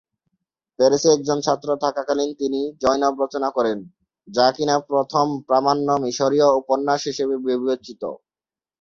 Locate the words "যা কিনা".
4.27-4.75